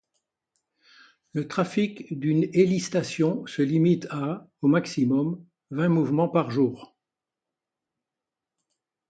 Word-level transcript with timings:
Le 1.33 1.47
trafic 1.47 2.17
d'une 2.19 2.45
hélistation 2.53 3.45
se 3.45 3.61
limite 3.61 4.07
à, 4.09 4.47
au 4.63 4.67
maximum, 4.67 5.45
vingt 5.69 5.89
mouvements 5.89 6.27
par 6.27 6.49
jour. 6.49 6.95